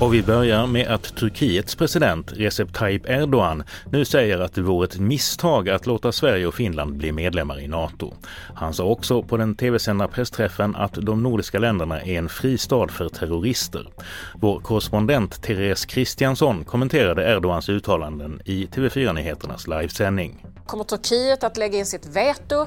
[0.00, 4.86] Och vi börjar med att Turkiets president Recep Tayyip Erdogan nu säger att det vore
[4.86, 8.14] ett misstag att låta Sverige och Finland bli medlemmar i Nato.
[8.54, 13.08] Han sa också på den tv-sända pressträffen att de nordiska länderna är en fristad för
[13.08, 13.88] terrorister.
[14.34, 20.44] Vår korrespondent Therese Kristiansson kommenterade Erdogans uttalanden i TV4-nyheternas livesändning.
[20.66, 22.66] Kommer Turkiet att lägga in sitt veto?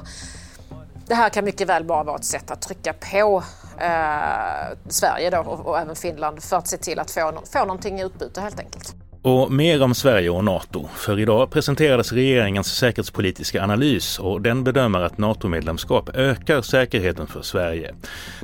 [1.12, 3.42] Det här kan mycket väl bara vara ett sätt att trycka på
[3.78, 8.00] eh, Sverige då, och, och, även Finland för att se till att få, få någonting
[8.00, 8.94] i utbyte helt enkelt.
[9.24, 10.88] Och mer om Sverige och Nato.
[10.94, 17.94] För idag presenterades regeringens säkerhetspolitiska analys och den bedömer att NATO-medlemskap ökar säkerheten för Sverige.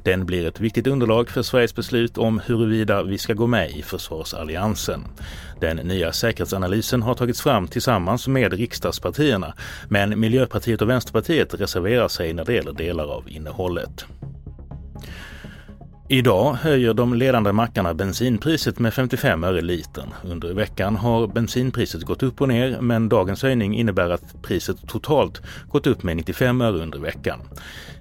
[0.03, 3.83] Den blir ett viktigt underlag för Sveriges beslut om huruvida vi ska gå med i
[3.83, 5.05] försvarsalliansen.
[5.61, 9.55] Den nya säkerhetsanalysen har tagits fram tillsammans med riksdagspartierna
[9.89, 14.07] men Miljöpartiet och Vänsterpartiet reserverar sig när det gäller delar av innehållet.
[16.11, 20.09] Idag höjer de ledande mackarna bensinpriset med 55 öre litern.
[20.25, 25.43] Under veckan har bensinpriset gått upp och ner men dagens höjning innebär att priset totalt
[25.69, 27.41] gått upp med 95 öre under veckan.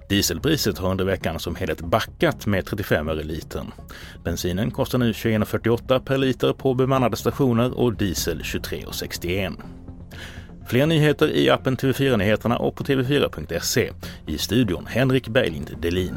[0.08, 3.72] Dieselpriset har under veckan som helhet backat med 35 öre litern.
[4.24, 9.56] Bensinen kostar nu 21,48 per liter på bemannade stationer och diesel 23,61.
[10.68, 13.90] Fler nyheter i appen TV4 Nyheterna och på tv4.se.
[14.26, 16.14] I studion Henrik Berglind Delin.